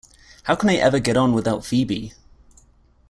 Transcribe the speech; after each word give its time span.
How 0.45 0.55
can 0.55 0.69
I 0.69 0.77
ever 0.77 0.97
get 0.97 1.15
on 1.15 1.31
without 1.31 1.63
Phebe? 1.63 2.13